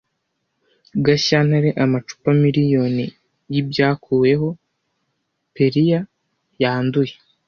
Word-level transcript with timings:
Gashyantare 1.05 1.69
amacupa 1.83 2.29
miliyoni 2.43 3.05
yibyakuweho 3.53 4.47
Perrier- 5.55 6.03
yanduye 6.63 7.13